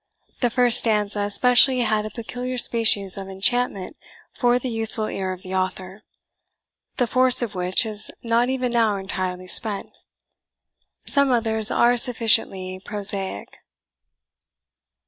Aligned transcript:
The 0.39 0.49
first 0.49 0.79
stanza 0.79 1.19
especially 1.19 1.81
had 1.81 2.07
a 2.07 2.09
peculiar 2.09 2.57
species 2.57 3.19
of 3.19 3.29
enchantment 3.29 3.97
for 4.33 4.57
the 4.57 4.67
youthful 4.67 5.05
ear 5.05 5.31
of 5.31 5.43
the 5.43 5.53
author, 5.53 6.01
the 6.97 7.05
force 7.05 7.43
of 7.43 7.53
which 7.53 7.85
is 7.85 8.09
not 8.23 8.49
even 8.49 8.71
now 8.71 8.95
entirely 8.95 9.45
spent; 9.45 9.99
some 11.05 11.29
others 11.29 11.69
are 11.69 11.95
sufficiently 11.97 12.81
prosaic. 12.83 13.59